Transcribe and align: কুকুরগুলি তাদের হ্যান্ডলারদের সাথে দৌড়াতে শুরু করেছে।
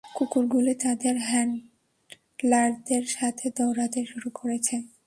কুকুরগুলি 0.05 0.73
তাদের 0.75 1.15
হ্যান্ডলারদের 1.19 3.03
সাথে 3.07 3.45
দৌড়াতে 3.49 3.99
শুরু 4.05 4.29
করেছে। 4.33 4.75